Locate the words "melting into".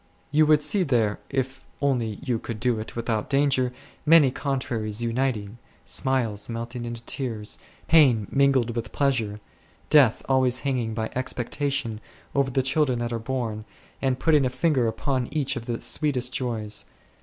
6.49-7.03